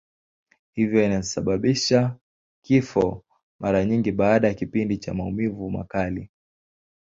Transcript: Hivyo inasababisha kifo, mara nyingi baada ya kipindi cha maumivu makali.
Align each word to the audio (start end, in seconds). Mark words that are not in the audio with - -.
Hivyo 0.73 1.03
inasababisha 1.05 2.15
kifo, 2.63 3.25
mara 3.59 3.85
nyingi 3.85 4.11
baada 4.11 4.47
ya 4.47 4.53
kipindi 4.53 4.97
cha 4.97 5.13
maumivu 5.13 5.71
makali. 5.71 6.29